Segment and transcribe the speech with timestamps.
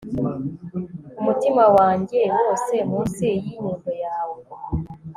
[1.19, 4.39] umutima wanjye wose munsi y'inyundo yawe